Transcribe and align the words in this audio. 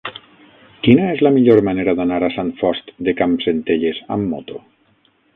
Quina 0.85 1.09
és 1.15 1.19
la 1.25 1.31
millor 1.35 1.59
manera 1.67 1.93
d'anar 1.99 2.17
a 2.27 2.29
Sant 2.37 2.49
Fost 2.61 2.89
de 3.09 3.13
Campsentelles 3.19 4.01
amb 4.17 4.33
moto? 4.35 4.63